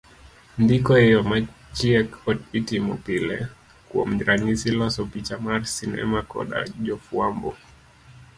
[0.63, 2.09] Ndiko e yo machiek
[2.59, 3.35] itomo pile
[3.89, 7.51] kuom ranyisi loso picha mar sinema koda jofuambo.